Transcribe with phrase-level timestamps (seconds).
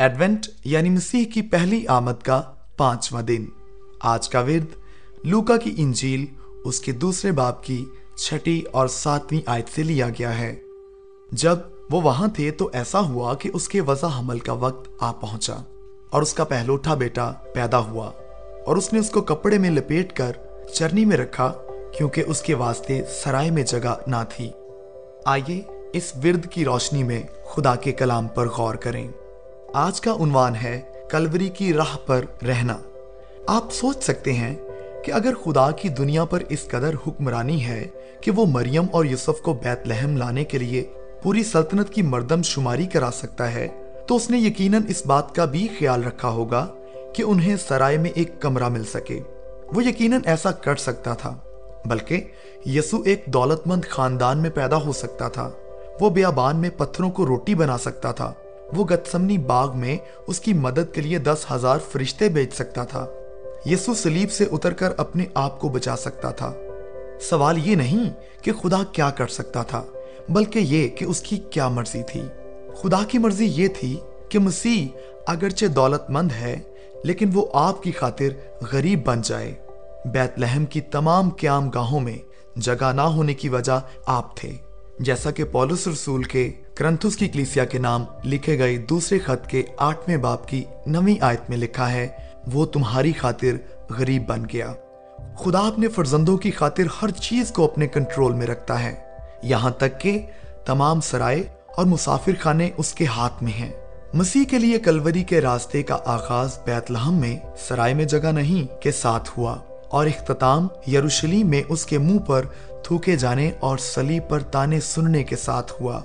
[0.00, 2.42] Advent یعنی مسیح کی پہلی آمد کا
[2.76, 3.44] پانچواں دن۔
[4.00, 4.66] آج کا ورد
[5.24, 6.26] لوکا کی انجیل،
[6.64, 7.84] اس کے دوسرے باپ کی
[8.16, 10.56] چھٹی اور ساتویں آیت سے لیا گیا ہے۔
[11.32, 11.56] جب
[11.90, 15.56] وہ وہاں تھے تو ایسا ہوا کہ اس کے وضع حمل کا وقت آ پہنچا
[16.10, 18.10] اور اس کا پہلوٹا بیٹا پیدا ہوا
[18.66, 20.32] اور اس نے اس کو کپڑے میں لپیٹ کر
[20.74, 21.52] چرنی میں رکھا
[21.98, 24.50] کیونکہ اس کے واسطے سرائے میں جگہ نہ تھی۔
[25.24, 25.62] آئیے
[25.92, 27.22] اس ورد کی روشنی میں
[27.54, 29.08] خدا کے کلام پر غور کریں۔
[29.74, 30.80] آج کا عنوان ہے
[31.10, 32.78] کلوری کی راہ پر رہنا۔
[33.46, 34.56] آپ سوچ سکتے ہیں
[35.04, 37.88] کہ اگر خدا کی دنیا پر اس قدر حکمرانی ہے
[38.20, 40.84] کہ وہ مریم اور یوسف کو بیت لہم لانے کے لیے
[41.22, 43.68] پوری سلطنت کی مردم شماری کرا سکتا ہے،
[44.06, 46.66] تو اس نے یقیناً اس بات کا بھی خیال رکھا ہوگا
[47.14, 49.20] کہ انہیں سرائے میں ایک کمرہ مل سکے۔
[49.74, 51.36] وہ یقیناً ایسا کر سکتا تھا،
[51.84, 52.24] بلکہ
[52.66, 55.50] یسو ایک دولت مند خاندان میں پیدا ہو سکتا تھا۔
[56.00, 58.32] وہ بیابان میں پتھروں کو روٹی بنا سکتا تھا۔
[58.74, 63.06] وہ گتسمنی باغ میں اس کی مدد کے لیے دس ہزار فرشتے بیچ سکتا تھا۔
[63.66, 66.52] یسو سلیب سے اتر کر اپنے آپ کو بچا سکتا تھا۔
[67.20, 68.10] سوال یہ نہیں
[68.42, 69.84] کہ خدا کیا کر سکتا تھا،
[70.28, 72.22] بلکہ یہ کہ اس کی کیا مرضی تھی۔
[72.76, 76.58] خدا کی مرضی یہ تھی کہ مسیح اگرچہ دولت مند ہے،
[77.04, 78.28] لیکن وہ آپ کی خاطر
[78.72, 79.54] غریب بن جائے۔
[80.04, 82.18] بیت لہم کی تمام قیام گاہوں میں
[82.56, 84.52] جگہ نہ ہونے کی وجہ آپ تھے،
[84.98, 89.62] جیسا کہ پولس رسول کے کرنتھس کی کلیسیا کے نام لکھے گئے دوسرے خط کے
[89.76, 92.08] آٹھویں باپ کی نویں آیت میں لکھا ہے،
[92.52, 93.52] وہ تمہاری خاطر
[93.90, 94.72] غریب بن گیا۔
[95.38, 98.94] خدا اپنے فرزندوں کی خاطر ہر چیز کو اپنے کنٹرول میں رکھتا ہے۔
[99.42, 100.26] یہاں تک کہ
[100.64, 101.42] تمام سرائے
[101.76, 103.72] اور مسافر خانے اس کے ہاتھ میں ہیں۔
[104.14, 108.82] مسیح کے لیے کلوری کے راستے کا آغاز بیت لہم میں سرائے میں جگہ نہیں،
[108.82, 109.56] کے ساتھ ہوا۔
[109.88, 112.46] اور اختتام یروشلیم میں اس کے منہ پر
[112.84, 116.00] تھوکے جانے اور سلیب پر تانے سننے کے ساتھ ہوا۔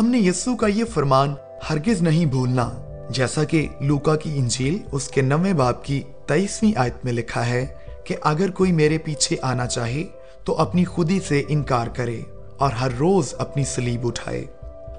[0.00, 1.34] ہم نے یسو کا یہ فرمان
[1.70, 2.70] ہرگز نہیں بھولنا،
[3.10, 7.66] جیسا کہ لوکا کی انجیل اس کے نوے باپ کی تیسویں آیت میں لکھا ہے
[8.04, 10.04] کہ اگر کوئی میرے پیچھے آنا چاہے
[10.44, 12.20] تو اپنی خودی سے انکار کرے
[12.58, 14.44] اور ہر روز اپنی سلیب اٹھائے۔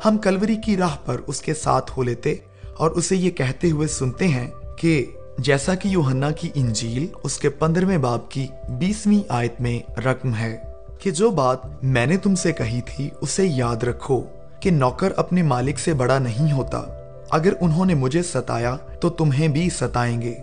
[0.05, 2.35] ہم کلوری کی راہ پر اس کے ساتھ ہو لیتے
[2.77, 5.05] اور اسے یہ کہتے ہوئے سنتے ہیں کہ
[5.37, 10.57] جیسا کہ یوہنا کی انجیل اس کے پندرہویں باپ کی بیسویں آیت میں رقم ہے
[10.99, 14.23] کہ جو بات میں نے تم سے کہی تھی اسے یاد رکھو۔
[14.65, 16.83] کہ نوکر اپنے مالک سے بڑا نہیں ہوتا۔
[17.31, 20.35] اگر انہوں نے مجھے ستایا تو تمہیں بھی ستائیں گے۔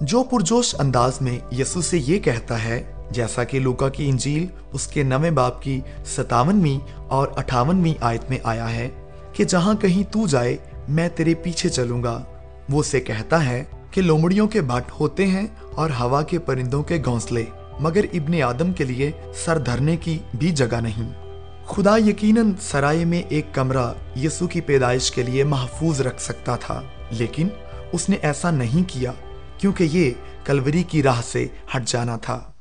[0.00, 4.86] جو پرجوش انداز میں یسو سے یہ کہتا ہے، جیسا کہ لوکا کی انجیل اس
[4.86, 5.80] کے نویں باپ کی
[6.16, 8.88] ستاونویں اور اٹھاونویں آیت میں آیا ہے
[9.32, 10.56] کہ جہاں کہیں تو جائے،
[10.88, 12.22] میں تیرے پیچھے چلوں گا۔
[12.68, 17.02] وہ سے کہتا ہے کہ لومڑیوں کے بٹ ہوتے ہیں اور ہوا کے پرندوں کے
[17.04, 17.44] گھونسلے،
[17.80, 19.10] مگر ابن آدم کے لیے
[19.44, 21.23] سر دھرنے کی بھی جگہ نہیں۔
[21.66, 26.82] خدا یقیناً سرائے میں ایک کمرہ یسو کی پیدائش کے لیے محفوظ رکھ سکتا تھا،
[27.10, 27.48] لیکن
[27.92, 29.12] اس نے ایسا نہیں کیا،
[29.58, 30.10] کیونکہ یہ
[30.44, 32.52] کلوری کی راہ سے ہٹ جانا تھا۔